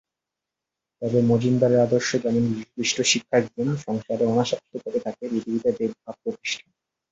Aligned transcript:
তবে 1.01 1.19
মজুমদারের 1.21 1.79
আদর্শ, 1.79 2.09
যেমন 2.15 2.43
যীশুখ্রীষ্ট 2.47 2.97
শিক্ষা 3.03 3.37
দিতেন, 3.39 3.67
সংসারে 3.77 4.23
অনাসক্তভাবে 4.25 4.99
থাকিয়া 4.99 5.29
পৃথিবীতে 5.31 5.69
দেবভাব-প্রতিষ্ঠা। 5.71 6.65